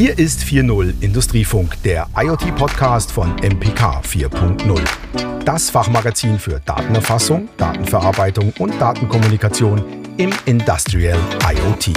[0.00, 4.80] Hier ist 4.0 Industriefunk, der IoT-Podcast von MPK 4.0.
[5.44, 9.84] Das Fachmagazin für Datenerfassung, Datenverarbeitung und Datenkommunikation
[10.16, 11.18] im Industrial
[11.52, 11.90] IoT.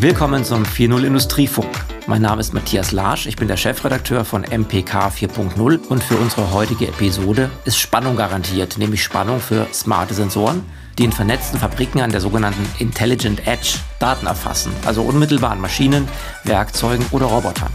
[0.00, 1.95] Willkommen zum 4.0 Industriefunk.
[2.08, 6.52] Mein Name ist Matthias Larsch, ich bin der Chefredakteur von MPK 4.0 und für unsere
[6.52, 10.62] heutige Episode ist Spannung garantiert, nämlich Spannung für smarte Sensoren,
[10.98, 16.06] die in vernetzten Fabriken an der sogenannten Intelligent Edge Daten erfassen, also unmittelbar an Maschinen,
[16.44, 17.72] Werkzeugen oder Robotern.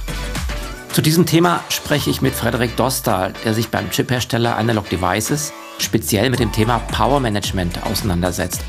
[0.93, 6.29] Zu diesem Thema spreche ich mit Frederik Dostal, der sich beim Chiphersteller Analog Devices speziell
[6.29, 8.61] mit dem Thema Power Management auseinandersetzt.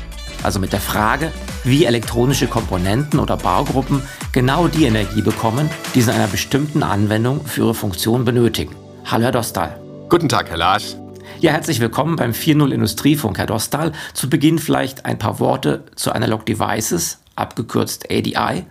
[0.43, 1.31] Also mit der Frage,
[1.63, 4.01] wie elektronische Komponenten oder Baugruppen
[4.33, 8.75] genau die Energie bekommen, die sie in einer bestimmten Anwendung für ihre Funktion benötigen.
[9.05, 9.79] Hallo Herr Dostal.
[10.09, 10.95] Guten Tag, Herr Larsch.
[11.39, 13.93] Ja, herzlich willkommen beim 4.0 Industriefunk, Herr Dostal.
[14.13, 18.65] Zu Beginn vielleicht ein paar Worte zu Analog Devices, abgekürzt ADI,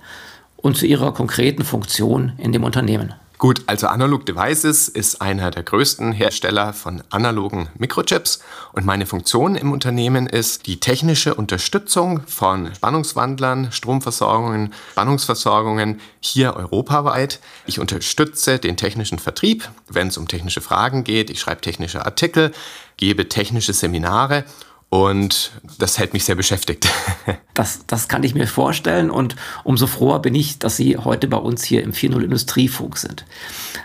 [0.56, 3.14] und zu Ihrer konkreten Funktion in dem Unternehmen.
[3.42, 8.38] Gut, also Analog Devices ist einer der größten Hersteller von analogen Mikrochips
[8.72, 17.40] und meine Funktion im Unternehmen ist die technische Unterstützung von Spannungswandlern, Stromversorgungen, Spannungsversorgungen hier europaweit.
[17.66, 21.28] Ich unterstütze den technischen Vertrieb, wenn es um technische Fragen geht.
[21.28, 22.52] Ich schreibe technische Artikel,
[22.96, 24.44] gebe technische Seminare
[24.92, 26.88] und das hält mich sehr beschäftigt.
[27.54, 31.36] Das, das kann ich mir vorstellen und umso froher bin ich, dass Sie heute bei
[31.36, 33.26] uns hier im 4.0 Industriefunk sind.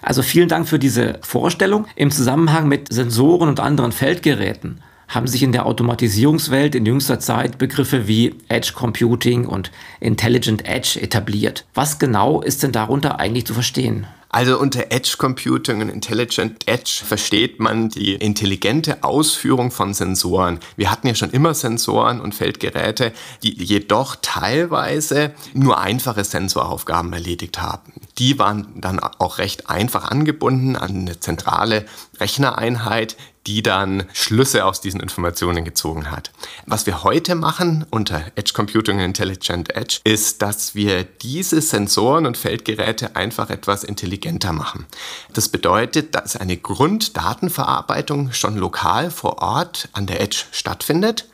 [0.02, 1.86] Also vielen Dank für diese Vorstellung.
[1.98, 7.58] Im Zusammenhang mit Sensoren und anderen Feldgeräten haben sich in der Automatisierungswelt in jüngster Zeit
[7.58, 11.66] Begriffe wie Edge Computing und Intelligent Edge etabliert.
[11.74, 14.08] Was genau ist denn darunter eigentlich zu verstehen?
[14.30, 20.60] Also unter Edge Computing und Intelligent Edge versteht man die intelligente Ausführung von Sensoren.
[20.76, 27.62] Wir hatten ja schon immer Sensoren und Feldgeräte, die jedoch teilweise nur einfache Sensoraufgaben erledigt
[27.62, 27.94] haben.
[28.18, 31.86] Die waren dann auch recht einfach angebunden an eine zentrale
[32.20, 33.16] Rechnereinheit,
[33.48, 36.32] die dann Schlüsse aus diesen Informationen gezogen hat.
[36.66, 42.38] Was wir heute machen unter Edge Computing Intelligent Edge ist, dass wir diese Sensoren und
[42.38, 44.86] Feldgeräte einfach etwas intelligenter machen.
[45.34, 51.30] Das bedeutet, dass eine Grunddatenverarbeitung schon lokal vor Ort an der Edge stattfindet,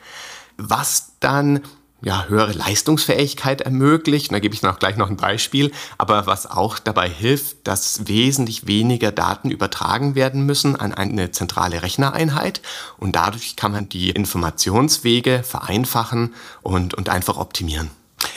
[0.57, 1.61] was dann
[2.03, 4.29] ja, höhere Leistungsfähigkeit ermöglicht.
[4.29, 5.71] Und da gebe ich noch gleich noch ein Beispiel.
[5.97, 11.81] Aber was auch dabei hilft, dass wesentlich weniger Daten übertragen werden müssen an eine zentrale
[11.81, 12.61] Rechnereinheit.
[12.97, 17.89] Und dadurch kann man die Informationswege vereinfachen und, und einfach optimieren.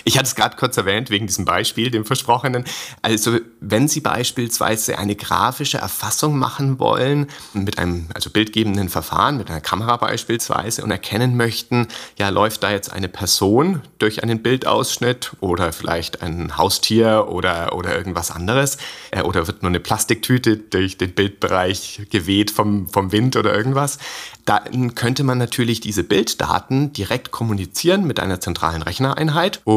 [0.05, 2.65] Ich hatte es gerade kurz erwähnt, wegen diesem Beispiel, dem versprochenen.
[3.03, 9.51] Also, wenn Sie beispielsweise eine grafische Erfassung machen wollen, mit einem also bildgebenden Verfahren, mit
[9.51, 11.89] einer Kamera beispielsweise, und erkennen möchten,
[12.19, 17.97] ja, läuft da jetzt eine Person durch einen Bildausschnitt oder vielleicht ein Haustier oder, oder
[17.97, 18.79] irgendwas anderes,
[19.11, 23.99] äh, oder wird nur eine Plastiktüte durch den Bildbereich geweht vom, vom Wind oder irgendwas,
[24.45, 29.76] dann könnte man natürlich diese Bilddaten direkt kommunizieren mit einer zentralen Rechnereinheit und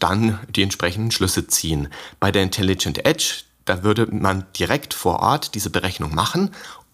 [0.00, 1.88] dann die entsprechenden Schlüsse ziehen.
[2.20, 6.50] Bei der Intelligent Edge, da würde man direkt vor Ort diese Berechnung machen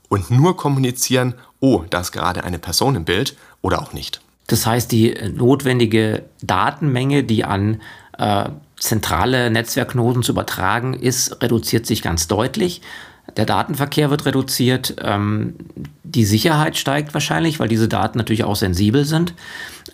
[0.09, 4.21] und nur kommunizieren, oh, da ist gerade eine Person im Bild oder auch nicht.
[4.47, 7.81] Das heißt, die notwendige Datenmenge, die an
[8.19, 12.83] äh, zentrale Netzwerknoden zu übertragen ist, reduziert sich ganz deutlich.
[13.37, 15.55] Der Datenverkehr wird reduziert, ähm,
[16.03, 19.35] die Sicherheit steigt wahrscheinlich, weil diese Daten natürlich auch sensibel sind.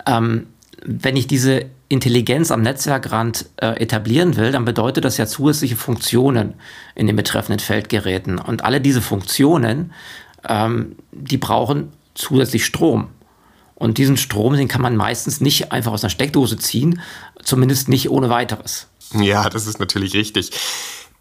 [0.06, 0.48] Ähm,
[0.84, 6.54] wenn ich diese Intelligenz am Netzwerkrand äh, etablieren will, dann bedeutet das ja zusätzliche Funktionen
[6.94, 8.38] in den betreffenden Feldgeräten.
[8.38, 9.92] Und alle diese Funktionen,
[10.48, 13.08] ähm, die brauchen zusätzlich Strom.
[13.74, 17.00] Und diesen Strom, den kann man meistens nicht einfach aus einer Steckdose ziehen,
[17.42, 18.88] zumindest nicht ohne weiteres.
[19.14, 20.50] Ja, das ist natürlich richtig.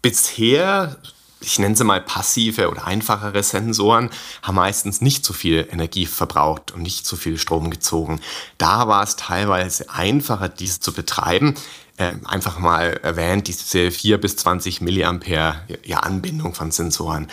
[0.02, 0.96] Bisher
[1.40, 4.10] ich nenne sie mal passive oder einfachere Sensoren,
[4.42, 8.20] haben meistens nicht so viel Energie verbraucht und nicht so viel Strom gezogen.
[8.58, 11.54] Da war es teilweise einfacher, dies zu betreiben.
[11.96, 17.28] Äh, einfach mal erwähnt, diese 4 bis 20 Milliampere ja, Anbindung von Sensoren.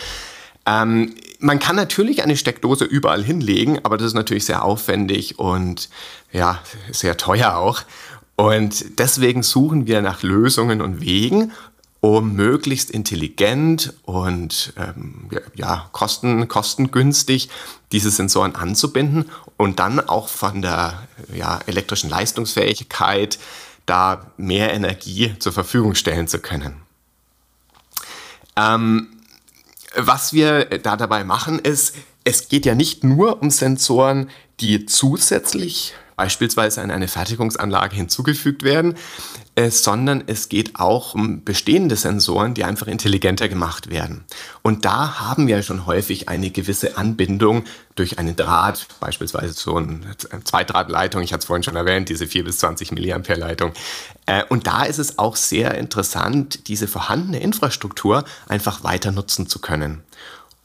[0.66, 5.88] Ähm, man kann natürlich eine Steckdose überall hinlegen, aber das ist natürlich sehr aufwendig und
[6.32, 6.60] ja,
[6.92, 7.82] sehr teuer auch.
[8.36, 11.52] Und deswegen suchen wir nach Lösungen und Wegen,
[12.00, 17.48] um möglichst intelligent und ähm, ja, kosten, kostengünstig
[17.90, 23.38] diese Sensoren anzubinden und dann auch von der ja, elektrischen Leistungsfähigkeit
[23.86, 26.76] da mehr Energie zur Verfügung stellen zu können.
[28.56, 29.08] Ähm,
[29.96, 34.30] was wir da dabei machen ist, es geht ja nicht nur um Sensoren,
[34.60, 38.96] die zusätzlich beispielsweise an eine Fertigungsanlage hinzugefügt werden,
[39.54, 44.24] äh, sondern es geht auch um bestehende Sensoren, die einfach intelligenter gemacht werden.
[44.62, 47.62] Und da haben wir schon häufig eine gewisse Anbindung
[47.94, 50.00] durch einen Draht, beispielsweise so eine
[50.42, 53.72] Zweitdrahtleitung, ich hatte es vorhin schon erwähnt, diese 4 bis 20 Milliampere Leitung.
[54.26, 59.60] Äh, und da ist es auch sehr interessant, diese vorhandene Infrastruktur einfach weiter nutzen zu
[59.60, 60.02] können.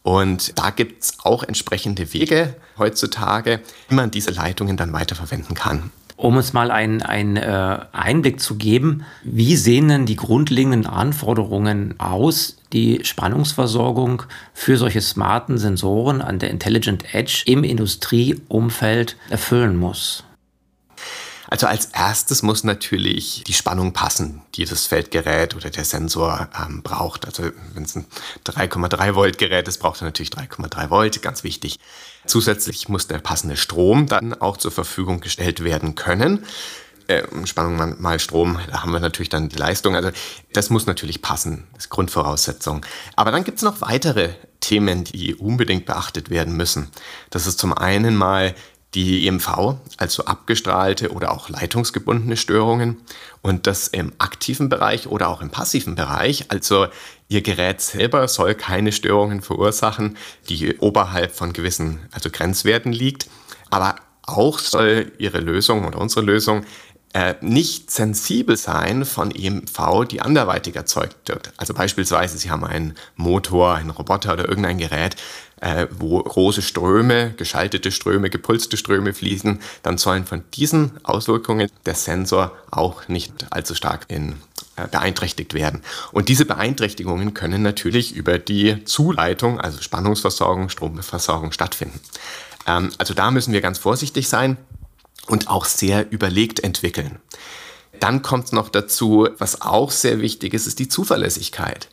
[0.03, 5.91] Und da gibt es auch entsprechende Wege heutzutage, wie man diese Leitungen dann weiterverwenden kann.
[6.15, 11.99] Um uns mal einen, einen äh, Einblick zu geben, wie sehen denn die grundlegenden Anforderungen
[11.99, 14.23] aus, die Spannungsversorgung
[14.53, 20.23] für solche smarten Sensoren an der Intelligent Edge im Industrieumfeld erfüllen muss?
[21.53, 26.81] Also als erstes muss natürlich die Spannung passen, die das Feldgerät oder der Sensor ähm,
[26.81, 27.27] braucht.
[27.27, 27.43] Also
[27.75, 28.07] wenn es ein
[28.43, 31.77] 3,3 Volt Gerät ist, braucht er natürlich 3,3 Volt, ganz wichtig.
[32.25, 36.43] Zusätzlich muss der passende Strom dann auch zur Verfügung gestellt werden können.
[37.05, 39.95] Äh, Spannung mal Strom, da haben wir natürlich dann die Leistung.
[39.95, 40.09] Also
[40.53, 42.83] das muss natürlich passen, das ist Grundvoraussetzung.
[43.15, 44.29] Aber dann gibt es noch weitere
[44.59, 46.89] Themen, die unbedingt beachtet werden müssen.
[47.29, 48.55] Das ist zum einen mal
[48.95, 52.97] die EMV, also abgestrahlte oder auch leitungsgebundene Störungen
[53.41, 56.87] und das im aktiven Bereich oder auch im passiven Bereich, also
[57.29, 60.17] Ihr Gerät selber soll keine Störungen verursachen,
[60.49, 63.27] die oberhalb von gewissen also Grenzwerten liegt,
[63.71, 66.63] aber auch soll Ihre Lösung oder unsere Lösung
[67.13, 71.53] äh, nicht sensibel sein von EMV, die anderweitig erzeugt wird.
[71.57, 75.15] Also beispielsweise, Sie haben einen Motor, einen Roboter oder irgendein Gerät,
[75.63, 81.95] äh, wo große Ströme, geschaltete Ströme, gepulste Ströme fließen, dann sollen von diesen Auswirkungen der
[81.95, 84.35] Sensor auch nicht allzu stark in,
[84.75, 85.81] äh, beeinträchtigt werden.
[86.11, 92.01] Und diese Beeinträchtigungen können natürlich über die Zuleitung, also Spannungsversorgung, Stromversorgung stattfinden.
[92.67, 94.57] Ähm, also da müssen wir ganz vorsichtig sein
[95.27, 97.19] und auch sehr überlegt entwickeln.
[98.01, 101.87] Dann kommt noch dazu, was auch sehr wichtig ist, ist die Zuverlässigkeit.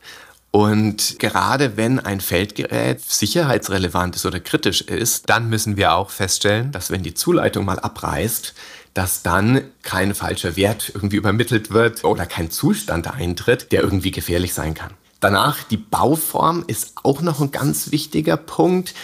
[0.53, 6.73] Und gerade wenn ein Feldgerät sicherheitsrelevant ist oder kritisch ist, dann müssen wir auch feststellen,
[6.73, 8.55] dass wenn die Zuleitung mal abreißt,
[8.95, 14.53] dass dann kein falscher Wert irgendwie übermittelt wird oder kein Zustand eintritt, der irgendwie gefährlich
[14.53, 14.91] sein kann.
[15.21, 18.95] Danach die Bauform ist auch noch ein ganz wichtiger Punkt.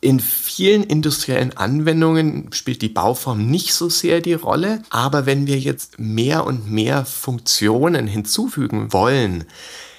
[0.00, 5.58] In vielen industriellen Anwendungen spielt die Bauform nicht so sehr die Rolle, aber wenn wir
[5.58, 9.44] jetzt mehr und mehr Funktionen hinzufügen wollen,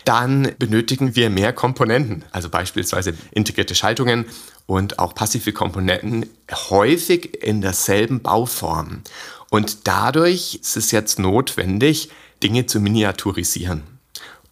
[0.07, 4.25] dann benötigen wir mehr Komponenten, also beispielsweise integrierte Schaltungen
[4.65, 6.25] und auch passive Komponenten,
[6.69, 9.01] häufig in derselben Bauform.
[9.49, 12.09] Und dadurch ist es jetzt notwendig,
[12.41, 13.83] Dinge zu miniaturisieren.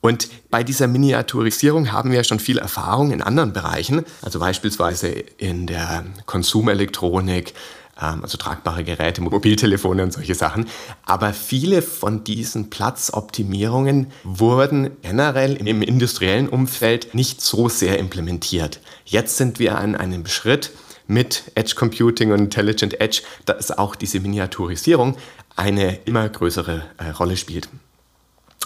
[0.01, 5.67] Und bei dieser Miniaturisierung haben wir schon viel Erfahrung in anderen Bereichen, also beispielsweise in
[5.67, 7.53] der Konsumelektronik,
[7.95, 10.67] also tragbare Geräte, Mobiltelefone und solche Sachen.
[11.05, 18.79] Aber viele von diesen Platzoptimierungen wurden generell im industriellen Umfeld nicht so sehr implementiert.
[19.05, 20.71] Jetzt sind wir an einem Schritt
[21.07, 25.17] mit Edge Computing und Intelligent Edge, dass auch diese Miniaturisierung
[25.55, 27.69] eine immer größere äh, Rolle spielt.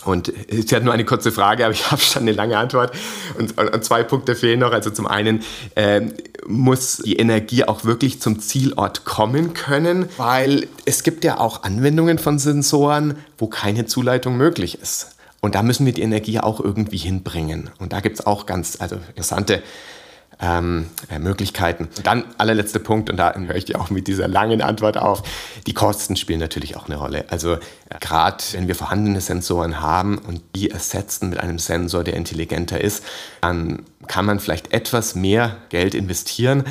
[0.05, 2.95] Und Sie hat nur eine kurze Frage, aber ich habe schon eine lange Antwort.
[3.37, 4.71] Und, und, zwei Punkte fehlen noch.
[4.71, 5.43] Also zum einen
[5.75, 6.01] äh,
[6.47, 12.17] muss die Energie auch wirklich zum Zielort kommen können, weil es gibt ja auch Anwendungen
[12.19, 15.15] von Sensoren, wo keine Zuleitung möglich ist.
[15.41, 17.69] Und da müssen wir die Energie auch irgendwie hinbringen.
[17.79, 19.63] Und da gibt es auch ganz also interessante
[20.41, 21.89] ähm, äh, Möglichkeiten.
[22.03, 25.23] dann allerletzter Punkt, und da höre ich dir auch mit dieser langen Antwort auf,
[25.67, 27.25] die Kosten spielen natürlich auch eine Rolle.
[27.29, 27.57] Also
[27.99, 33.03] gerade wenn wir vorhandene Sensoren haben und die ersetzen mit einem Sensor, der intelligenter ist,
[33.41, 36.63] dann kann man vielleicht etwas mehr Geld investieren,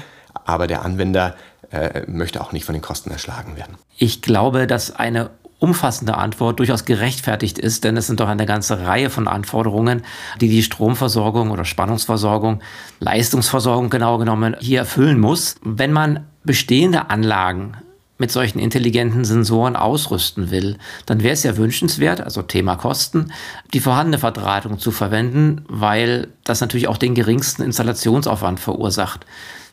[0.44, 1.36] aber der Anwender
[1.70, 3.76] äh, möchte auch nicht von den Kosten erschlagen werden.
[3.98, 8.86] Ich glaube, dass eine umfassende Antwort durchaus gerechtfertigt ist, denn es sind doch eine ganze
[8.86, 10.02] Reihe von Anforderungen,
[10.40, 12.60] die die Stromversorgung oder Spannungsversorgung,
[13.00, 15.56] Leistungsversorgung genau genommen hier erfüllen muss.
[15.62, 17.76] Wenn man bestehende Anlagen
[18.18, 23.32] mit solchen intelligenten Sensoren ausrüsten will, dann wäre es ja wünschenswert, also Thema Kosten,
[23.72, 29.24] die vorhandene Verdrahtung zu verwenden, weil das natürlich auch den geringsten Installationsaufwand verursacht.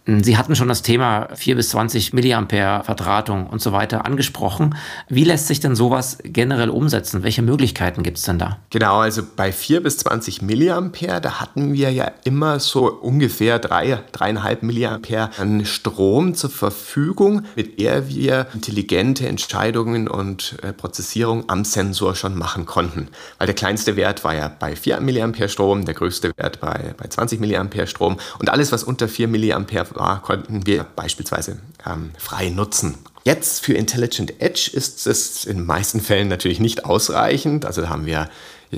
[0.07, 4.75] Sie hatten schon das Thema 4 bis 20 Milliampere Verdrahtung und so weiter angesprochen.
[5.09, 7.23] Wie lässt sich denn sowas generell umsetzen?
[7.23, 8.59] Welche Möglichkeiten gibt es denn da?
[8.69, 14.03] Genau, also bei 4 bis 20 Milliampere, da hatten wir ja immer so ungefähr 3,
[14.13, 21.65] 3,5 Milliampere an Strom zur Verfügung, mit der wir intelligente Entscheidungen und äh, Prozessierung am
[21.65, 23.07] Sensor schon machen konnten.
[23.39, 27.07] Weil der kleinste Wert war ja bei 4 Milliampere Strom, der größte Wert bei, bei
[27.07, 32.49] 20 Milliampere Strom und alles, was unter 4 Milliampere war, konnten wir beispielsweise ähm, frei
[32.49, 37.65] nutzen Jetzt für Intelligent Edge ist es in den meisten Fällen natürlich nicht ausreichend.
[37.65, 38.29] Also da haben wir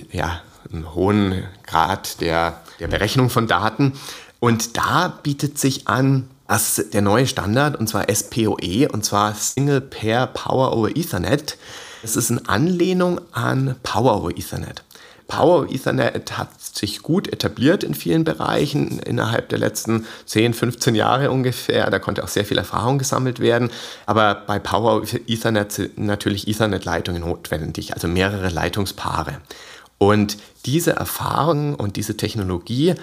[0.09, 3.91] ja einen hohen Grad der, der Berechnung von Daten.
[4.39, 9.81] Und da bietet sich an, dass der neue Standard, und zwar SPOE, und zwar Single
[9.81, 11.57] Pair Power over Ethernet,
[12.01, 14.81] es ist eine Anlehnung an Power over Ethernet.
[15.27, 21.31] Power Ethernet hat sich gut etabliert in vielen Bereichen innerhalb der letzten 10, 15 Jahre
[21.31, 21.89] ungefähr.
[21.89, 23.69] Da konnte auch sehr viel Erfahrung gesammelt werden.
[24.05, 29.41] Aber bei Power Ethernet sind natürlich Ethernet-Leitungen notwendig, also mehrere Leitungspaare.
[29.97, 32.95] Und diese Erfahrung und diese Technologie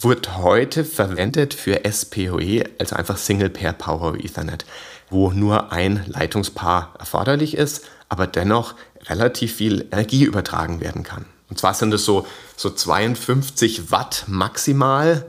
[0.00, 4.64] wird heute verwendet für SPOE, also einfach Single Pair Power Ethernet,
[5.10, 8.74] wo nur ein Leitungspaar erforderlich ist, aber dennoch
[9.08, 11.26] relativ viel Energie übertragen werden kann.
[11.48, 12.26] Und zwar sind es so,
[12.56, 15.26] so 52 Watt maximal.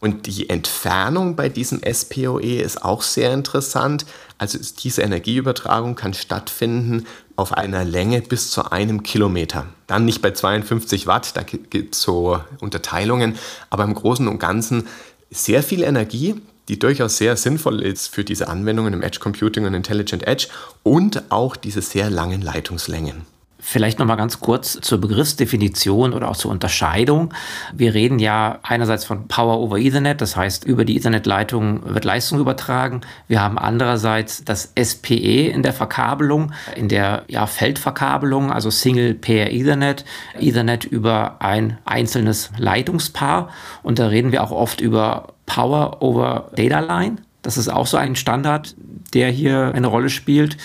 [0.00, 4.06] Und die Entfernung bei diesem SPOE ist auch sehr interessant.
[4.38, 9.66] Also diese Energieübertragung kann stattfinden auf einer Länge bis zu einem Kilometer.
[9.86, 13.36] Dann nicht bei 52 Watt, da gibt es so Unterteilungen,
[13.68, 14.88] aber im Großen und Ganzen
[15.30, 16.34] sehr viel Energie,
[16.68, 20.48] die durchaus sehr sinnvoll ist für diese Anwendungen im Edge Computing und Intelligent Edge
[20.82, 23.26] und auch diese sehr langen Leitungslängen.
[23.62, 27.34] Vielleicht noch mal ganz kurz zur Begriffsdefinition oder auch zur Unterscheidung.
[27.74, 32.40] Wir reden ja einerseits von Power over Ethernet, das heißt, über die Ethernet-Leitung wird Leistung
[32.40, 33.02] übertragen.
[33.28, 39.52] Wir haben andererseits das SPE in der Verkabelung, in der ja, Feldverkabelung, also Single Pair
[39.52, 40.04] Ethernet,
[40.38, 43.50] Ethernet über ein einzelnes Leitungspaar.
[43.82, 47.16] Und da reden wir auch oft über Power over Data Line.
[47.42, 48.74] Das ist auch so ein Standard,
[49.12, 50.56] der hier eine Rolle spielt.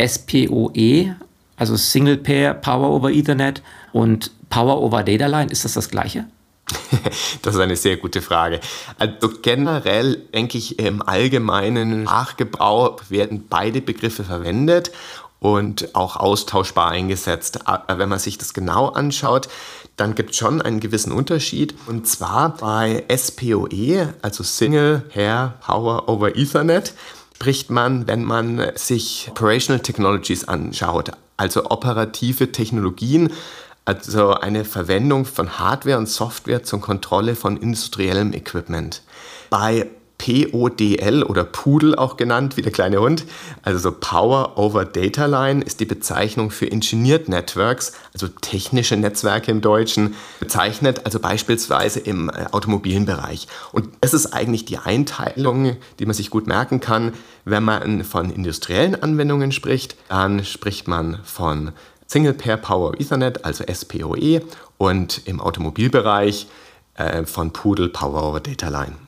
[0.00, 1.14] SPOE,
[1.56, 6.26] also Single Pair Power over Ethernet und Power over Data Line, ist das das gleiche?
[7.42, 8.60] Das ist eine sehr gute Frage.
[8.98, 14.90] Also generell denke ich, im allgemeinen Sprachgebrauch werden beide Begriffe verwendet
[15.38, 17.68] und auch austauschbar eingesetzt.
[17.68, 19.48] Aber wenn man sich das genau anschaut,
[19.96, 21.74] dann gibt es schon einen gewissen Unterschied.
[21.86, 26.94] Und zwar bei SPOE, also Single Pair Power over Ethernet,
[27.34, 33.32] spricht man, wenn man sich Operational Technologies anschaut, also operative Technologien,
[33.84, 39.02] also eine Verwendung von Hardware und Software zur Kontrolle von industriellem Equipment.
[39.48, 39.88] Bei
[40.18, 43.24] PODL oder Pudel auch genannt, wie der kleine Hund,
[43.62, 49.50] also so Power over Data Line ist die Bezeichnung für Engineered Networks, also technische Netzwerke
[49.50, 53.46] im Deutschen, bezeichnet, also beispielsweise im äh, automobilen Bereich.
[53.72, 57.12] Und es ist eigentlich die Einteilung, die man sich gut merken kann.
[57.44, 61.72] Wenn man von industriellen Anwendungen spricht, dann spricht man von
[62.06, 64.40] Single Pair Power Ethernet, also SPOE,
[64.78, 66.46] und im Automobilbereich
[66.94, 69.05] äh, von Pudel Power over Data Line.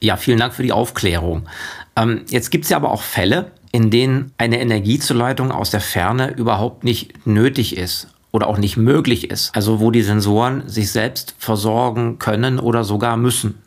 [0.00, 1.48] Ja, vielen Dank für die Aufklärung.
[1.96, 6.30] Ähm, jetzt gibt es ja aber auch Fälle, in denen eine Energiezuleitung aus der Ferne
[6.30, 9.54] überhaupt nicht nötig ist oder auch nicht möglich ist.
[9.54, 13.62] Also wo die Sensoren sich selbst versorgen können oder sogar müssen.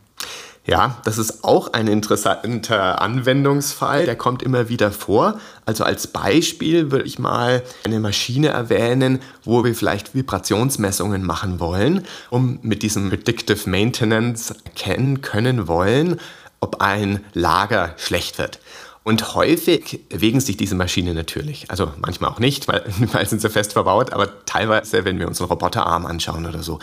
[0.69, 5.39] Ja, das ist auch ein interessanter Anwendungsfall, der kommt immer wieder vor.
[5.65, 12.05] Also als Beispiel würde ich mal eine Maschine erwähnen, wo wir vielleicht Vibrationsmessungen machen wollen,
[12.29, 16.19] um mit diesem Predictive Maintenance erkennen können wollen,
[16.59, 18.59] ob ein Lager schlecht wird.
[19.01, 21.71] Und häufig bewegen sich diese Maschinen natürlich.
[21.71, 25.41] Also manchmal auch nicht, weil, weil sind sie fest verbaut, aber teilweise, wenn wir uns
[25.41, 26.77] einen Roboterarm anschauen oder so,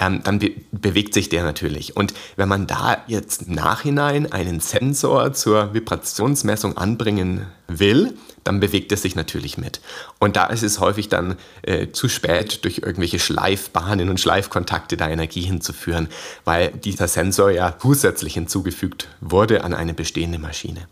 [0.00, 1.94] ähm, dann be bewegt sich der natürlich.
[1.96, 8.96] Und wenn man da jetzt Nachhinein einen Sensor zur Vibrationsmessung anbringen will, dann bewegt er
[8.96, 9.80] sich natürlich mit.
[10.18, 15.08] Und da ist es häufig dann äh, zu spät, durch irgendwelche Schleifbahnen und Schleifkontakte da
[15.08, 16.08] Energie hinzuführen,
[16.46, 20.88] weil dieser Sensor ja zusätzlich hinzugefügt wurde an eine bestehende Maschine.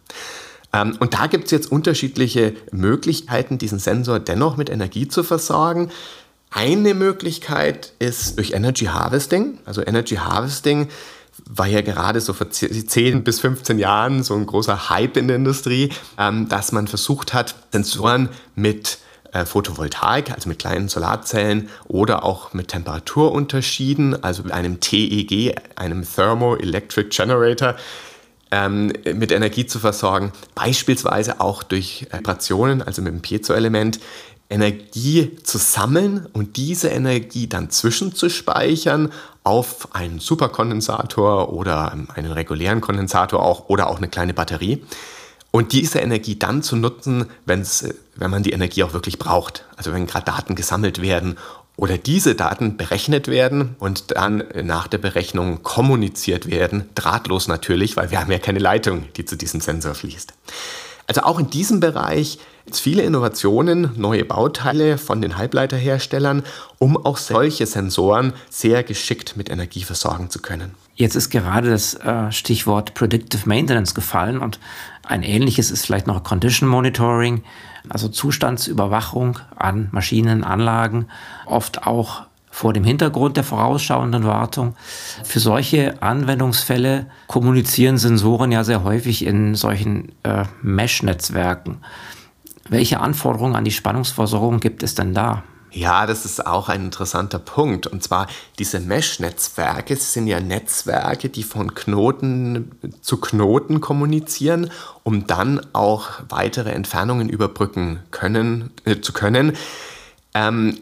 [0.74, 5.90] Ähm, und da gibt es jetzt unterschiedliche Möglichkeiten, diesen Sensor dennoch mit Energie zu versorgen.
[6.50, 9.58] Eine Möglichkeit ist durch Energy Harvesting.
[9.64, 10.88] Also Energy Harvesting
[11.44, 15.36] war ja gerade so vor 10 bis 15 Jahren so ein großer Hype in der
[15.36, 18.98] Industrie, ähm, dass man versucht hat, Sensoren mit
[19.32, 26.02] äh, Photovoltaik, also mit kleinen Solarzellen oder auch mit Temperaturunterschieden, also mit einem TEG, einem
[26.02, 27.76] Thermoelectric Generator,
[28.50, 34.00] ähm, mit Energie zu versorgen, beispielsweise auch durch Vibrationen, also mit dem Piezoelement,
[34.50, 39.12] Energie zu sammeln und diese Energie dann zwischenzuspeichern
[39.44, 44.82] auf einen Superkondensator oder einen regulären Kondensator auch oder auch eine kleine Batterie.
[45.50, 49.64] Und diese Energie dann zu nutzen, wenn's, wenn man die Energie auch wirklich braucht.
[49.76, 51.38] Also wenn gerade Daten gesammelt werden
[51.76, 58.10] oder diese Daten berechnet werden und dann nach der Berechnung kommuniziert werden, drahtlos natürlich, weil
[58.10, 60.34] wir haben ja keine Leitung, die zu diesem Sensor fließt.
[61.08, 62.38] Also auch in diesem Bereich
[62.70, 66.42] viele Innovationen, neue Bauteile von den Halbleiterherstellern,
[66.78, 70.74] um auch solche Sensoren sehr geschickt mit Energie versorgen zu können.
[70.94, 74.60] Jetzt ist gerade das äh, Stichwort Predictive Maintenance gefallen und
[75.02, 77.42] ein ähnliches ist vielleicht noch Condition Monitoring,
[77.88, 81.08] also Zustandsüberwachung an Maschinen, Anlagen,
[81.46, 82.27] oft auch
[82.58, 84.74] vor dem Hintergrund der vorausschauenden Wartung.
[85.22, 91.78] Für solche Anwendungsfälle kommunizieren Sensoren ja sehr häufig in solchen äh, Mesh-Netzwerken.
[92.68, 95.44] Welche Anforderungen an die Spannungsversorgung gibt es denn da?
[95.70, 97.86] Ja, das ist auch ein interessanter Punkt.
[97.86, 98.26] Und zwar
[98.58, 102.72] diese Mesh-Netzwerke sind ja Netzwerke, die von Knoten
[103.02, 104.72] zu Knoten kommunizieren,
[105.04, 109.52] um dann auch weitere Entfernungen überbrücken können, äh, zu können.
[110.34, 110.76] Ähm,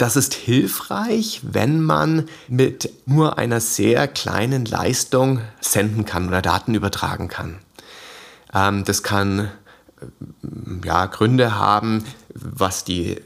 [0.00, 6.74] das ist hilfreich, wenn man mit nur einer sehr kleinen Leistung senden kann oder Daten
[6.74, 7.58] übertragen kann.
[8.54, 9.50] Ähm, das kann
[10.00, 13.16] äh, ja, Gründe haben, was die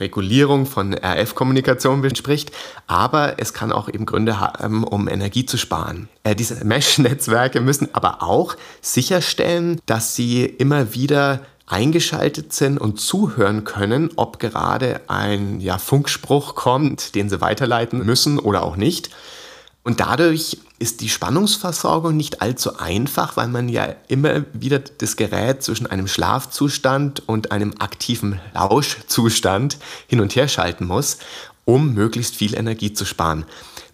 [0.00, 2.50] Regulierung von RF-Kommunikation bespricht,
[2.86, 6.08] aber es kann auch eben Gründe haben, um Energie zu sparen.
[6.24, 13.64] Äh, diese Mesh-Netzwerke müssen aber auch sicherstellen, dass sie immer wieder eingeschaltet sind und zuhören
[13.64, 19.10] können, ob gerade ein ja, Funkspruch kommt, den sie weiterleiten müssen oder auch nicht.
[19.82, 25.62] Und dadurch ist die Spannungsversorgung nicht allzu einfach, weil man ja immer wieder das Gerät
[25.62, 31.18] zwischen einem Schlafzustand und einem aktiven Lauschzustand hin und her schalten muss,
[31.64, 33.44] um möglichst viel Energie zu sparen.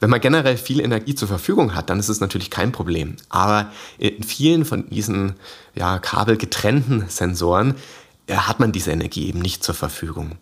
[0.02, 3.14] Wenn man generell viel Energie zur Verfügung hat, dann ist es natürlich kein Problem.
[3.28, 5.35] Aber in vielen von diesen
[5.76, 7.76] ja, kabelgetrennten Sensoren
[8.26, 10.32] äh, hat man diese Energie eben nicht zur Verfügung.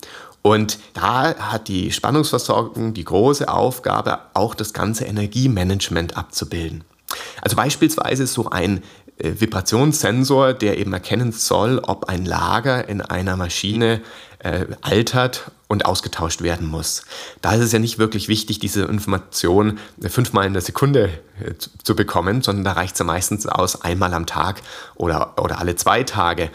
[0.41, 6.83] Und da hat die Spannungsversorgung die große Aufgabe, auch das ganze Energiemanagement abzubilden.
[7.43, 8.83] Also beispielsweise so ein
[9.19, 14.01] äh, Vibrationssensor, der eben erkennen soll, ob ein Lager in einer Maschine
[14.41, 17.03] äh, altert und ausgetauscht werden muss.
[17.43, 21.55] Da ist es ja nicht wirklich wichtig, diese Information äh, fünfmal in der Sekunde äh,
[21.57, 24.63] zu, zu, bekommen, sondern da reicht es ja meistens aus, einmal am Tag
[24.97, 26.51] oder, oder alle zwei Tage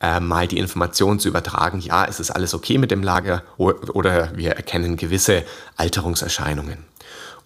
[0.00, 4.36] äh, mal die Information zu übertragen, ja, es ist alles okay mit dem Lager oder
[4.36, 5.44] wir erkennen gewisse
[5.76, 6.84] Alterungserscheinungen.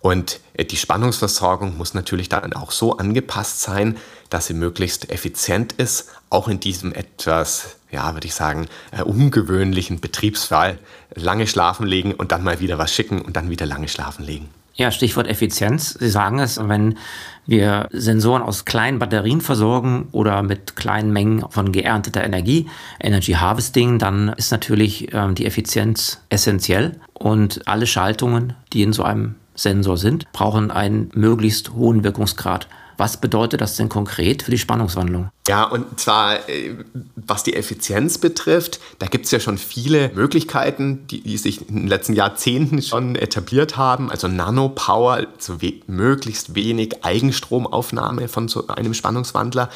[0.00, 3.98] Und äh, die Spannungsversorgung muss natürlich dann auch so angepasst sein,
[4.30, 10.00] dass sie möglichst effizient ist, auch in diesem etwas, ja, würde ich sagen, äh, ungewöhnlichen
[10.00, 10.78] Betriebsfall.
[11.14, 14.48] Lange schlafen legen und dann mal wieder was schicken und dann wieder lange schlafen legen.
[14.74, 15.92] Ja, Stichwort Effizienz.
[15.92, 16.96] Sie sagen es, wenn
[17.44, 22.66] wir Sensoren aus kleinen Batterien versorgen oder mit kleinen Mengen von geernteter Energie,
[23.00, 29.02] Energy Harvesting, dann ist natürlich äh, die Effizienz essentiell und alle Schaltungen, die in so
[29.02, 32.68] einem Sensor sind, brauchen einen möglichst hohen Wirkungsgrad.
[33.00, 35.30] Was bedeutet das denn konkret für die Spannungswandlung?
[35.48, 36.76] Ja, und zwar, äh,
[37.16, 41.76] was die Effizienz betrifft, da gibt es ja schon viele Möglichkeiten, die, die, sich in
[41.76, 44.10] den letzten Jahrzehnten schon etabliert haben.
[44.10, 49.70] Also Nanopower, also we möglichst wenig Eigenstromaufnahme von so einem Spannungswandler.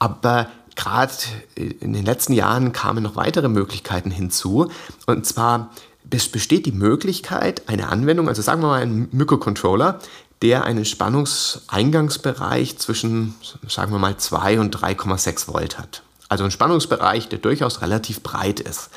[0.00, 1.12] Aber gerade
[1.54, 4.68] in den letzten Jahren kamen noch weitere Möglichkeiten hinzu.
[5.06, 5.70] Und zwar
[6.10, 9.98] es besteht die Möglichkeit, eine Anwendung, also sagen wir mal einen Microcontroller,
[10.44, 13.34] der einen Spannungseingangsbereich zwischen,
[13.66, 16.02] sagen wir mal, 2 und 3,6 Volt hat.
[16.28, 18.90] Also ein Spannungsbereich, der durchaus relativ breit ist.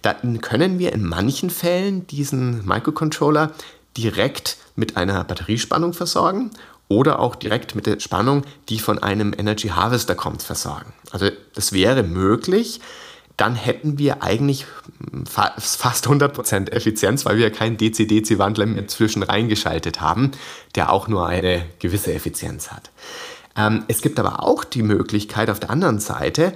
[0.00, 3.52] Dann können wir in manchen Fällen diesen Microcontroller
[3.94, 6.50] direkt mit einer Batteriespannung versorgen
[6.88, 10.94] oder auch direkt mit der Spannung, die von einem Energy Harvester kommt, versorgen.
[11.10, 12.80] Also das wäre möglich,
[13.36, 14.64] dann hätten wir eigentlich
[15.24, 20.32] fast 100% Effizienz, weil wir keinen DC-DC-Wandler mehr zwischen reingeschaltet haben,
[20.74, 22.90] der auch nur eine gewisse Effizienz hat.
[23.56, 26.52] Ähm, es gibt aber auch die Möglichkeit auf der anderen Seite,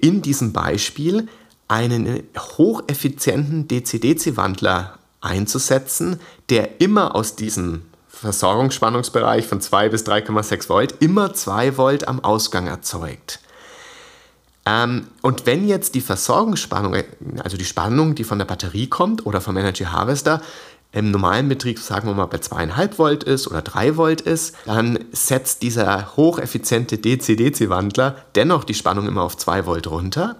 [0.00, 1.28] in diesem Beispiel
[1.68, 6.18] einen hocheffizienten DC-DC-Wandler einzusetzen,
[6.48, 12.66] der immer aus diesem Versorgungsspannungsbereich von 2 bis 3,6 Volt immer 2 Volt am Ausgang
[12.66, 13.40] erzeugt.
[14.66, 16.96] Ähm, und wenn jetzt die Versorgungsspannung,
[17.42, 20.40] also die Spannung, die von der Batterie kommt oder vom Energy Harvester,
[20.92, 24.98] im normalen Betrieb, sagen wir mal, bei 2,5 Volt ist oder 3 Volt ist, dann
[25.12, 30.36] setzt dieser hocheffiziente DC-DC-Wandler dennoch die Spannung immer auf 2 Volt runter.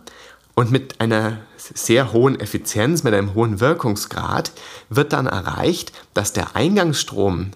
[0.56, 4.50] Und mit einer sehr hohen Effizienz, mit einem hohen Wirkungsgrad
[4.88, 7.52] wird dann erreicht, dass der Eingangsstrom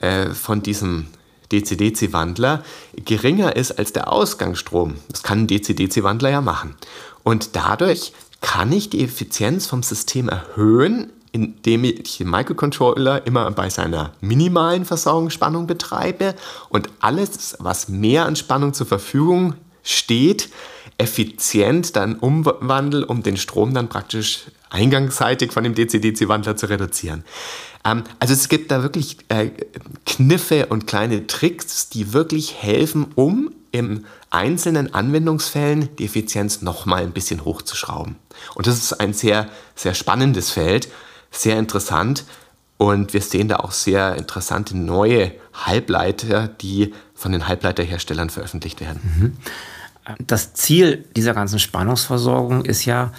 [0.00, 1.06] äh, von diesem
[1.52, 2.62] DC-DC-Wandler
[2.96, 4.96] geringer ist als der Ausgangsstrom.
[5.08, 6.74] Das kann ein DC-DC-Wandler ja machen.
[7.22, 13.68] Und dadurch kann ich die Effizienz vom System erhöhen, indem ich den Microcontroller immer bei
[13.68, 16.34] seiner minimalen Versorgungsspannung betreibe
[16.68, 20.48] und alles, was mehr an Spannung zur Verfügung steht,
[20.98, 27.24] effizient dann umwandle, um den Strom dann praktisch eingangsseitig von dem DC-DC-Wandler zu reduzieren.
[27.84, 29.50] Ähm, also es gibt da wirklich äh,
[30.06, 37.02] Kniffe und kleine Tricks, die wirklich helfen, um im einzelnen Anwendungsfällen die Effizienz noch mal
[37.02, 38.16] ein bisschen hochzuschrauben.
[38.54, 40.88] Und das ist ein sehr, sehr spannendes Feld,
[41.30, 42.24] sehr interessant.
[42.78, 49.00] Und wir sehen da auch sehr interessante neue Halbleiter, die von den Halbleiterherstellern veröffentlicht werden.
[49.18, 49.36] Mhm.
[50.18, 53.12] Das Ziel dieser ganzen Spannungsversorgung ist ja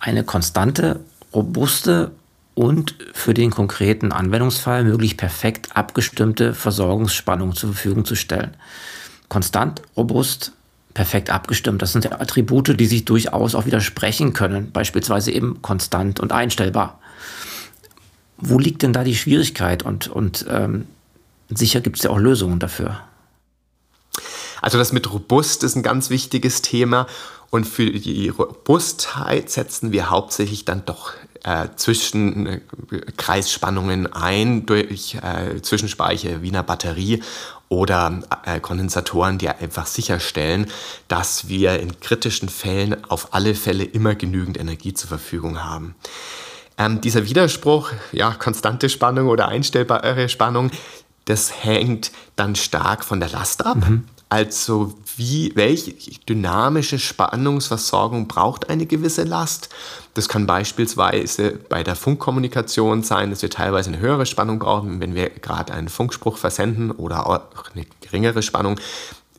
[0.00, 1.00] eine konstante,
[1.32, 2.12] robuste
[2.54, 8.56] und für den konkreten Anwendungsfall möglich perfekt abgestimmte Versorgungsspannung zur Verfügung zu stellen.
[9.28, 10.52] Konstant, robust,
[10.92, 11.82] perfekt abgestimmt.
[11.82, 16.98] Das sind ja Attribute, die sich durchaus auch widersprechen können, beispielsweise eben konstant und einstellbar.
[18.38, 19.84] Wo liegt denn da die Schwierigkeit?
[19.84, 20.86] Und, und ähm,
[21.50, 22.98] sicher gibt es ja auch Lösungen dafür.
[24.62, 27.06] Also das mit robust ist ein ganz wichtiges Thema
[27.50, 31.12] und für die Robustheit setzen wir hauptsächlich dann doch
[31.44, 37.22] äh, Zwischenkreisspannungen äh, ein durch äh, Zwischenspeicher Wiener Batterie
[37.68, 40.70] oder äh, Kondensatoren, die einfach sicherstellen,
[41.08, 45.94] dass wir in kritischen Fällen auf alle Fälle immer genügend Energie zur Verfügung haben.
[46.78, 50.70] Ähm, dieser Widerspruch, ja, konstante Spannung oder einstellbare Spannung,
[51.24, 53.76] das hängt dann stark von der Last ab.
[53.76, 54.04] Mhm.
[54.30, 55.94] Also wie, welche
[56.28, 59.70] dynamische Spannungsversorgung braucht eine gewisse Last?
[60.12, 65.14] Das kann beispielsweise bei der Funkkommunikation sein, dass wir teilweise eine höhere Spannung brauchen, wenn
[65.14, 68.78] wir gerade einen Funkspruch versenden oder auch eine geringere Spannung,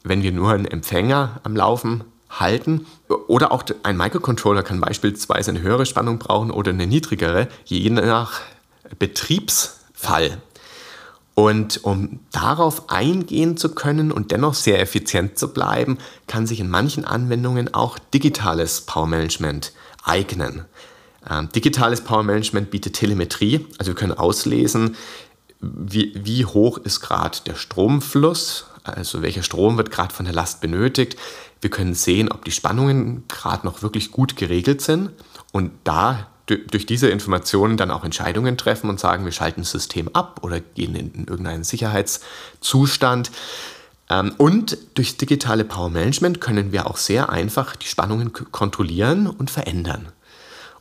[0.03, 2.87] wenn wir nur einen Empfänger am Laufen halten.
[3.27, 8.41] Oder auch ein Microcontroller kann beispielsweise eine höhere Spannung brauchen oder eine niedrigere, je nach
[8.97, 10.39] Betriebsfall.
[11.39, 15.97] Und um darauf eingehen zu können und dennoch sehr effizient zu bleiben,
[16.27, 19.71] kann sich in manchen Anwendungen auch digitales Power Management
[20.03, 20.65] eignen.
[21.29, 24.97] Ähm, digitales Power Management bietet Telemetrie, also wir können auslesen,
[25.61, 30.59] wie, wie hoch ist gerade der Stromfluss, also welcher Strom wird gerade von der Last
[30.59, 31.15] benötigt.
[31.61, 35.11] Wir können sehen, ob die Spannungen gerade noch wirklich gut geregelt sind
[35.53, 40.09] und da durch diese Informationen dann auch Entscheidungen treffen und sagen, wir schalten das System
[40.13, 43.31] ab oder gehen in irgendeinen Sicherheitszustand.
[44.09, 49.51] Ähm, und durch digitale Power Management können wir auch sehr einfach die Spannungen kontrollieren und
[49.51, 50.11] verändern.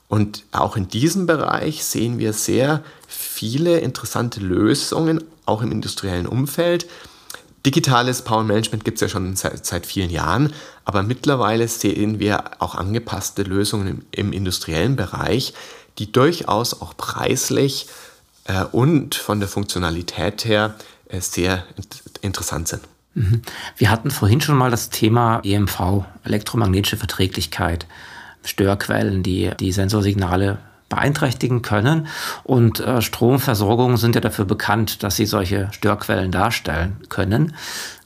[0.08, 6.86] Und auch in diesem Bereich sehen wir sehr viele interessante Lösungen, auch im industriellen Umfeld.
[7.66, 10.52] Digitales Power Management gibt es ja schon seit, seit, vielen Jahren,
[10.84, 15.54] aber mittlerweile sehen wir auch angepasste Lösungen im, im industriellen Bereich,
[15.98, 17.88] die durchaus auch preislich
[18.44, 20.74] äh, und von der Funktionalität her
[21.08, 21.64] äh, sehr
[22.22, 22.82] interessant sind.
[23.14, 23.42] Mhm.
[23.76, 27.86] Wir hatten vorhin schon mal das Thema EMV, elektromagnetische Verträglichkeit,
[28.44, 32.06] Störquellen, die die Sensorsignale beeinträchtigen können.
[32.44, 37.54] Und äh, Stromversorgungen sind ja dafür bekannt, dass sie solche Störquellen darstellen können.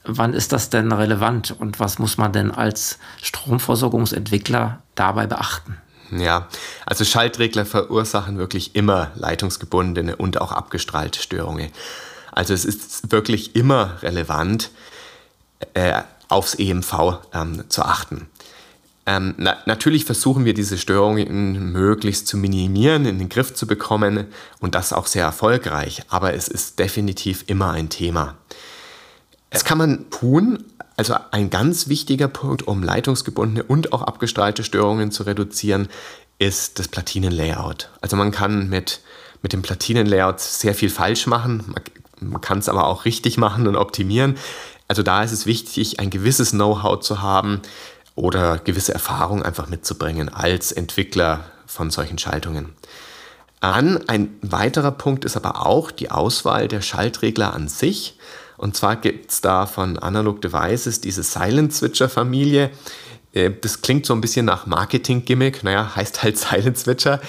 [0.03, 5.77] Wann ist das denn relevant und was muss man denn als Stromversorgungsentwickler dabei beachten?
[6.11, 6.47] Ja,
[6.85, 11.71] also Schaltregler verursachen wirklich immer leitungsgebundene und auch abgestrahlte Störungen.
[12.31, 14.71] Also es ist wirklich immer relevant,
[15.73, 18.27] äh, aufs EMV ähm, zu achten.
[19.05, 24.27] Ähm, na, natürlich versuchen wir diese Störungen möglichst zu minimieren, in den Griff zu bekommen
[24.59, 28.37] und das auch sehr erfolgreich, aber es ist definitiv immer ein Thema.
[29.49, 30.63] Es kann man tun,
[30.95, 35.89] also ein ganz wichtiger Punkt, um leitungsgebundene und auch abgestrahlte Störungen zu reduzieren,
[36.39, 37.89] ist das Platinenlayout.
[38.01, 39.01] Also man kann mit,
[39.41, 41.83] mit dem Platinenlayout sehr viel falsch machen, man,
[42.31, 44.37] man kann es aber auch richtig machen und optimieren.
[44.87, 47.61] Also da ist es wichtig, ein gewisses Know-how zu haben,
[48.15, 52.73] oder gewisse Erfahrung einfach mitzubringen als Entwickler von solchen Schaltungen.
[53.59, 58.17] An ein weiterer Punkt ist aber auch die Auswahl der Schaltregler an sich.
[58.57, 62.71] Und zwar gibt es da von Analog Devices diese Silent Switcher Familie.
[63.33, 67.21] Äh, das klingt so ein bisschen nach Marketing-Gimmick, naja, heißt halt Silent Switcher.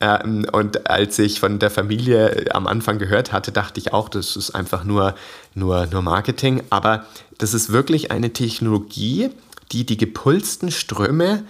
[0.00, 4.36] Ähm, und als ich von der Familie am Anfang gehört hatte, dachte ich auch, das
[4.36, 5.14] ist einfach nur,
[5.54, 6.62] nur, nur Marketing.
[6.70, 7.04] Aber
[7.38, 9.30] das ist wirklich eine Technologie,
[9.72, 11.44] die die gepulsten Ströme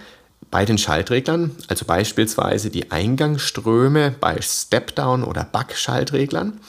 [0.49, 6.59] bei den Schaltreglern, also beispielsweise die Eingangsströme bei Step-Down- oder Buck-Schaltreglern,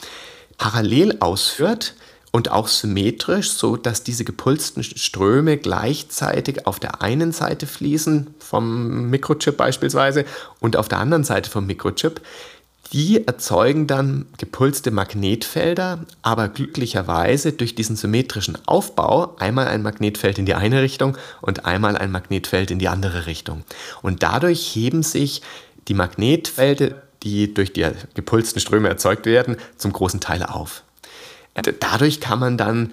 [0.56, 1.94] parallel ausführt
[2.30, 9.10] und auch symmetrisch, so dass diese gepulsten Ströme gleichzeitig auf der einen Seite fließen vom
[9.10, 10.24] Mikrochip beispielsweise
[10.60, 12.20] und auf der anderen Seite vom Mikrochip
[12.92, 20.44] die erzeugen dann gepulste Magnetfelder, aber glücklicherweise durch diesen symmetrischen Aufbau einmal ein Magnetfeld in
[20.44, 23.64] die eine Richtung und einmal ein Magnetfeld in die andere Richtung.
[24.02, 25.40] Und dadurch heben sich
[25.88, 30.82] die Magnetfelder, die durch die gepulsten Ströme erzeugt werden, zum großen Teil auf.
[31.80, 32.92] Dadurch kann man dann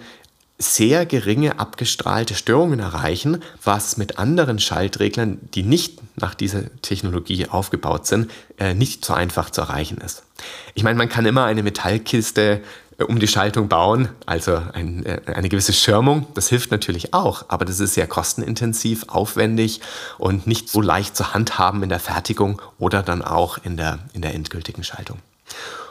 [0.62, 8.06] sehr geringe abgestrahlte Störungen erreichen, was mit anderen Schaltreglern, die nicht nach dieser Technologie aufgebaut
[8.06, 10.24] sind, äh, nicht so einfach zu erreichen ist.
[10.74, 12.62] Ich meine, man kann immer eine Metallkiste
[12.98, 17.46] äh, um die Schaltung bauen, also ein, äh, eine gewisse Schirmung, das hilft natürlich auch,
[17.48, 19.80] aber das ist sehr kostenintensiv, aufwendig
[20.18, 24.22] und nicht so leicht zu handhaben in der Fertigung oder dann auch in der, in
[24.22, 25.20] der endgültigen Schaltung.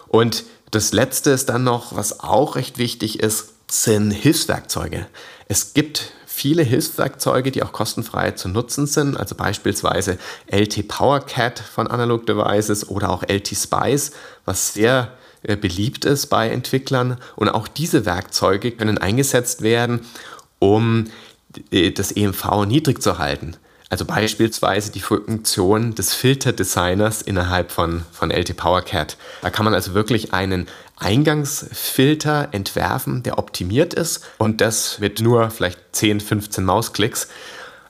[0.08, 5.06] Und das Letzte ist dann noch, was auch recht wichtig ist, sind Hilfswerkzeuge.
[5.46, 11.88] Es gibt viele Hilfswerkzeuge, die auch kostenfrei zu nutzen sind, also beispielsweise LT PowerCat von
[11.88, 14.12] Analog Devices oder auch LT Spice,
[14.44, 17.18] was sehr äh, beliebt ist bei Entwicklern.
[17.36, 20.00] Und auch diese Werkzeuge können eingesetzt werden,
[20.58, 21.06] um
[21.70, 23.56] äh, das EMV niedrig zu halten.
[23.90, 29.16] Also beispielsweise die Funktion des Filterdesigners innerhalb von, von LT PowerCat.
[29.40, 35.50] Da kann man also wirklich einen Eingangsfilter entwerfen, der optimiert ist und das mit nur
[35.50, 37.28] vielleicht 10, 15 Mausklicks.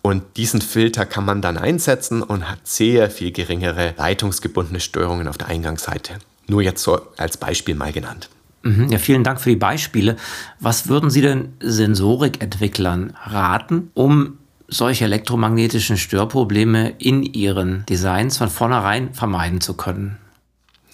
[0.01, 5.37] Und diesen Filter kann man dann einsetzen und hat sehr viel geringere leitungsgebundene Störungen auf
[5.37, 6.15] der Eingangsseite.
[6.47, 8.29] Nur jetzt so als Beispiel mal genannt.
[8.63, 10.17] Mhm, ja, vielen Dank für die Beispiele.
[10.61, 19.15] Was würden Sie denn Sensorikentwicklern raten, um solche elektromagnetischen Störprobleme in ihren Designs von vornherein
[19.15, 20.19] vermeiden zu können?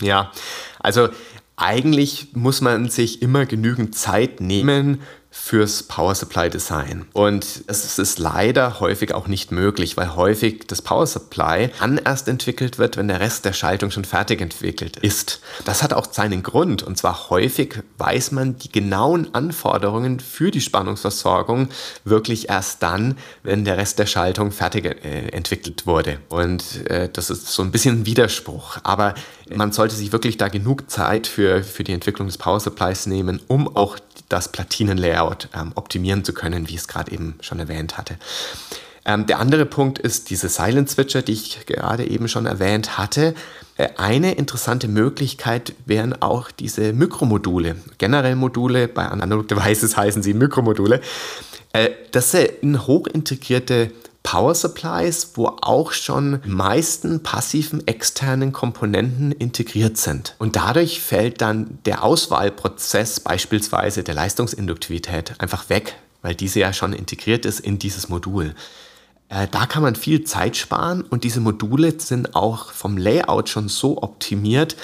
[0.01, 0.33] Ja,
[0.79, 1.09] also
[1.57, 5.01] eigentlich muss man sich immer genügend Zeit nehmen
[5.37, 7.07] fürs Power Supply Design.
[7.13, 12.29] Und es ist leider häufig auch nicht möglich, weil häufig das Power Supply dann erst
[12.29, 15.41] entwickelt wird, wenn der Rest der Schaltung schon fertig entwickelt ist.
[15.65, 16.85] Das hat auch seinen Grund.
[16.85, 21.69] Und zwar häufig weiß man die genauen Anforderungen für die Spannungsversorgung
[22.05, 26.21] wirklich erst dann, wenn der Rest der Schaltung fertig äh, entwickelt wurde.
[26.29, 28.79] Und äh, das ist so ein bisschen ein Widerspruch.
[28.85, 29.15] Aber
[29.53, 33.43] man sollte sich wirklich da genug Zeit für, für die Entwicklung des Power Supplies nehmen,
[33.49, 33.99] um auch
[34.35, 38.17] das Platinenlayout ähm, optimieren zu können, wie ich es gerade eben schon erwähnt hatte.
[39.05, 43.35] Ähm, der andere Punkt ist diese Silent Switcher, die ich gerade eben schon erwähnt hatte.
[43.77, 47.77] Äh, eine interessante Möglichkeit wären auch diese Mikromodule.
[47.99, 51.01] Generell Module, bei Analog Devices heißen sie Mikromodule.
[51.73, 53.93] Äh, das sind hochintegrierte
[54.25, 60.35] Power Supplies, wo auch schon meisten passiven externen Komponenten integriert sind.
[60.39, 66.95] Und dadurch fällt dann der Auswahlprozess beispielsweise der Leistungsinduktivität einfach weg, weil diese ja schon
[66.95, 68.55] integriert ist in dieses Modul.
[69.29, 73.69] Äh, da kann man viel Zeit sparen und diese Module sind auch vom Layout schon
[73.69, 74.75] so optimiert,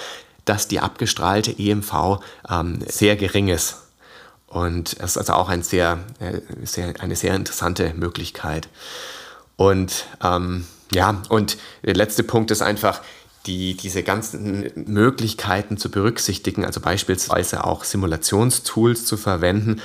[0.44, 3.76] dass die abgestrahlte EMV ähm, sehr gering ist.
[4.46, 8.68] Und es ist also auch ein sehr, äh, sehr, eine sehr interessante Möglichkeit.
[9.60, 13.02] Und ähm, ja, und der letzte Punkt ist einfach,
[13.44, 19.82] die, diese ganzen Möglichkeiten zu berücksichtigen, also beispielsweise auch Simulationstools zu verwenden,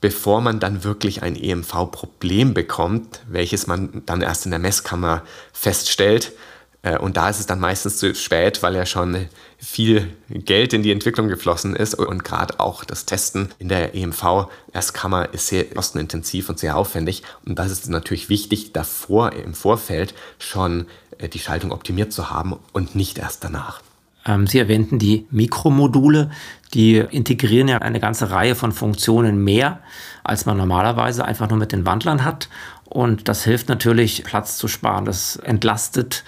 [0.00, 6.32] bevor man dann wirklich ein EMV-Problem bekommt, welches man dann erst in der Messkammer feststellt.
[6.80, 10.82] Äh, und da ist es dann meistens zu spät, weil ja schon viel Geld in
[10.84, 16.48] die Entwicklung geflossen ist und gerade auch das Testen in der EMV-Erstkammer ist sehr kostenintensiv
[16.48, 17.24] und sehr aufwendig.
[17.44, 20.86] Und das ist natürlich wichtig, davor im Vorfeld schon
[21.18, 23.82] äh, die Schaltung optimiert zu haben und nicht erst danach.
[24.24, 26.30] Ähm, Sie erwähnten die Mikromodule,
[26.74, 29.80] die integrieren ja eine ganze Reihe von Funktionen mehr,
[30.22, 32.48] als man normalerweise einfach nur mit den Wandlern hat.
[32.84, 35.04] Und das hilft natürlich, Platz zu sparen.
[35.04, 36.24] Das entlastet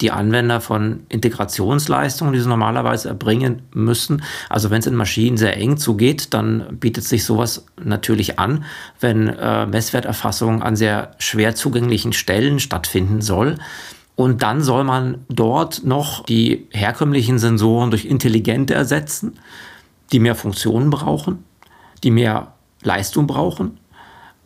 [0.00, 4.22] die Anwender von Integrationsleistungen, die sie normalerweise erbringen müssen.
[4.48, 8.64] Also wenn es in Maschinen sehr eng zugeht, dann bietet sich sowas natürlich an,
[9.00, 13.56] wenn äh, Messwerterfassung an sehr schwer zugänglichen Stellen stattfinden soll.
[14.14, 19.38] Und dann soll man dort noch die herkömmlichen Sensoren durch intelligente ersetzen,
[20.12, 21.44] die mehr Funktionen brauchen,
[22.02, 23.78] die mehr Leistung brauchen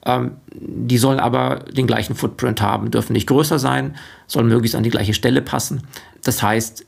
[0.05, 4.83] ähm, die sollen aber den gleichen Footprint haben, dürfen nicht größer sein, sollen möglichst an
[4.83, 5.83] die gleiche Stelle passen.
[6.25, 6.85] Das heißt,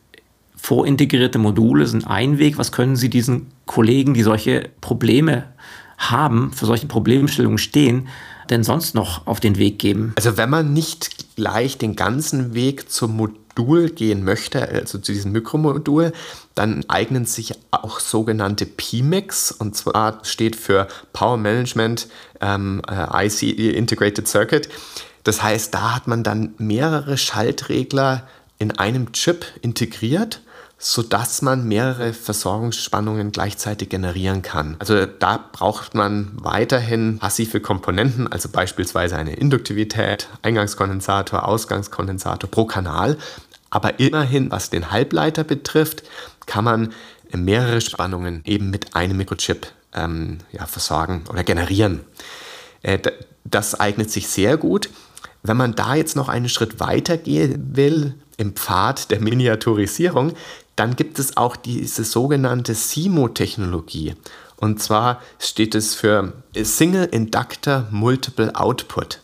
[0.56, 2.58] vorintegrierte Module sind ein Weg.
[2.58, 5.44] Was können Sie diesen Kollegen, die solche Probleme
[5.98, 8.08] haben, für solche Problemstellungen stehen,
[8.50, 10.12] denn sonst noch auf den Weg geben?
[10.16, 15.12] Also wenn man nicht gleich den ganzen Weg zum Modul Modul gehen möchte, also zu
[15.12, 16.12] diesem Mikromodul,
[16.54, 22.08] dann eignen sich auch sogenannte PMICs und zwar steht für Power Management
[22.40, 23.42] ähm, äh, IC
[23.76, 24.68] Integrated Circuit.
[25.22, 28.26] Das heißt, da hat man dann mehrere Schaltregler
[28.58, 30.40] in einem Chip integriert,
[30.78, 34.76] sodass man mehrere Versorgungsspannungen gleichzeitig generieren kann.
[34.80, 43.16] Also da braucht man weiterhin passive Komponenten, also beispielsweise eine Induktivität, Eingangskondensator, Ausgangskondensator pro Kanal.
[43.74, 46.04] Aber immerhin, was den Halbleiter betrifft,
[46.46, 46.92] kann man
[47.32, 52.02] mehrere Spannungen eben mit einem Mikrochip ähm, ja, versorgen oder generieren.
[52.82, 53.00] Äh,
[53.42, 54.90] das eignet sich sehr gut.
[55.42, 60.34] Wenn man da jetzt noch einen Schritt weiter gehen will, im Pfad der Miniaturisierung,
[60.76, 64.14] dann gibt es auch diese sogenannte SIMO-Technologie.
[64.56, 69.18] Und zwar steht es für Single Inductor Multiple Output.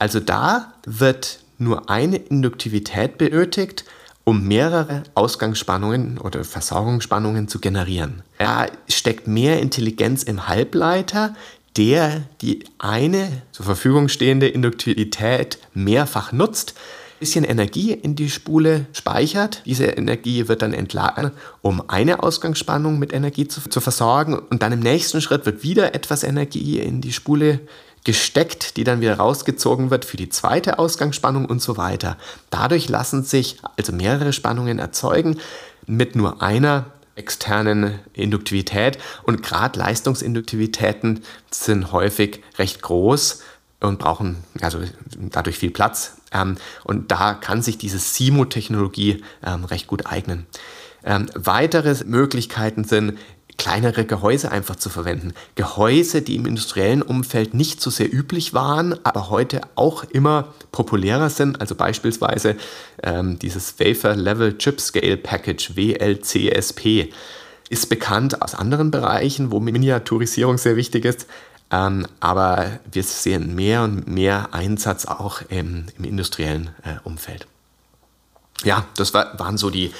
[0.00, 3.84] Also da wird nur eine Induktivität benötigt,
[4.24, 8.22] um mehrere Ausgangsspannungen oder Versorgungsspannungen zu generieren.
[8.38, 11.34] Da steckt mehr Intelligenz im Halbleiter,
[11.76, 16.74] der die eine zur Verfügung stehende Induktivität mehrfach nutzt,
[17.22, 19.62] bisschen Energie in die Spule speichert.
[19.64, 24.36] Diese Energie wird dann entladen, um eine Ausgangsspannung mit Energie zu, zu versorgen.
[24.36, 27.60] Und dann im nächsten Schritt wird wieder etwas Energie in die Spule
[28.04, 32.16] gesteckt, die dann wieder rausgezogen wird für die zweite Ausgangsspannung und so weiter.
[32.50, 35.38] Dadurch lassen sich also mehrere Spannungen erzeugen
[35.86, 43.42] mit nur einer externen Induktivität und gerade Leistungsinduktivitäten sind häufig recht groß
[43.80, 44.80] und brauchen also
[45.16, 46.16] dadurch viel Platz.
[46.32, 50.46] Ähm, und da kann sich diese SIMO-Technologie ähm, recht gut eignen.
[51.04, 53.18] Ähm, weitere Möglichkeiten sind,
[53.62, 55.34] kleinere Gehäuse einfach zu verwenden.
[55.54, 61.30] Gehäuse, die im industriellen Umfeld nicht so sehr üblich waren, aber heute auch immer populärer
[61.30, 61.60] sind.
[61.60, 62.56] Also beispielsweise
[63.04, 67.12] ähm, dieses Wafer Level Chip Scale Package WLCSP
[67.70, 71.28] ist bekannt aus anderen Bereichen, wo Miniaturisierung sehr wichtig ist.
[71.70, 77.46] Ähm, aber wir sehen mehr und mehr Einsatz auch im, im industriellen äh, Umfeld.
[78.64, 79.92] Ja, das war, waren so die,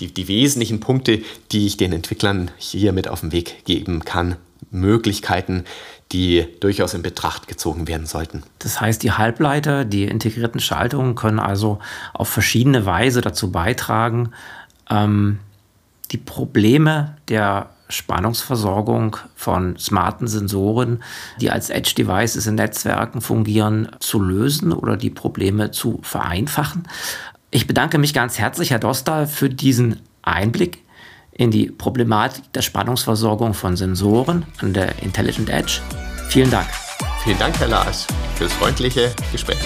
[0.00, 4.36] die, die wesentlichen Punkte, die ich den Entwicklern hier mit auf den Weg geben kann.
[4.70, 5.64] Möglichkeiten,
[6.12, 8.42] die durchaus in Betracht gezogen werden sollten.
[8.58, 11.78] Das heißt, die Halbleiter, die integrierten Schaltungen können also
[12.12, 14.30] auf verschiedene Weise dazu beitragen,
[14.88, 15.40] ähm,
[16.12, 21.02] die Probleme der Spannungsversorgung von smarten Sensoren,
[21.40, 26.88] die als Edge-Devices in Netzwerken fungieren, zu lösen oder die Probleme zu vereinfachen.
[27.50, 30.82] Ich bedanke mich ganz herzlich, Herr Dostal, für diesen Einblick
[31.32, 35.80] in die Problematik der Spannungsversorgung von Sensoren an der Intelligent Edge.
[36.28, 36.68] Vielen Dank.
[37.22, 38.06] Vielen Dank, Herr Lars,
[38.36, 39.58] fürs freundliche Gespräch.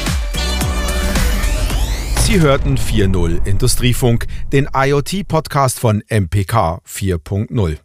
[2.18, 7.78] Sie hörten 4.0 Industriefunk, den IoT-Podcast von MPK 4.0.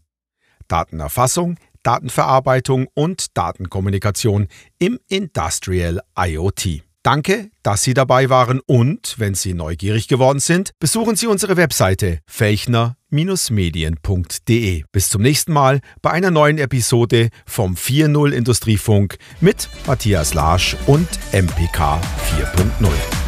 [0.67, 6.83] Datenerfassung, Datenverarbeitung und Datenkommunikation im Industrial IoT.
[7.05, 12.17] Danke, dass Sie dabei waren und, wenn Sie neugierig geworden sind, besuchen Sie unsere Webseite
[12.25, 14.83] felchner-medien.de.
[14.91, 21.07] Bis zum nächsten Mal bei einer neuen Episode vom 4.0 Industriefunk mit Matthias Larsch und
[21.31, 22.01] MPK
[22.39, 23.24] 4.0.